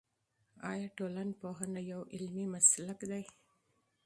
[0.71, 3.23] آیا ټولنپوهنه یو علمي مسلک دی؟